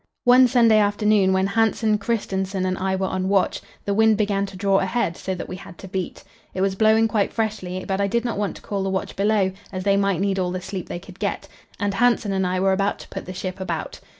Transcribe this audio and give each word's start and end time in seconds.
One 0.23 0.47
Sunday 0.47 0.79
afternoon, 0.79 1.31
when 1.31 1.45
Hansen, 1.45 1.99
Kristensen 1.99 2.65
and 2.65 2.75
I 2.75 2.95
were 2.95 3.05
on 3.05 3.29
watch, 3.29 3.61
the 3.85 3.93
wind 3.93 4.17
began 4.17 4.47
to 4.47 4.57
draw 4.57 4.79
ahead, 4.79 5.15
so 5.15 5.35
that 5.35 5.47
we 5.47 5.57
had 5.57 5.77
to 5.77 5.87
beat. 5.87 6.23
It 6.55 6.61
was 6.61 6.73
blowing 6.73 7.07
quite 7.07 7.31
freshly, 7.31 7.85
but 7.87 8.01
I 8.01 8.07
did 8.07 8.25
not 8.25 8.39
want 8.39 8.55
to 8.55 8.63
call 8.63 8.81
the 8.81 8.89
watch 8.89 9.15
below, 9.15 9.51
as 9.71 9.83
they 9.83 9.97
might 9.97 10.19
need 10.19 10.39
all 10.39 10.49
the 10.49 10.59
sleep 10.59 10.89
they 10.89 10.97
could 10.97 11.19
get, 11.19 11.47
and 11.79 11.93
Hansen 11.93 12.33
and 12.33 12.47
I 12.47 12.59
were 12.59 12.75
to 12.75 13.07
put 13.11 13.25
the 13.27 13.33
ship 13.33 13.59
about. 13.59 13.99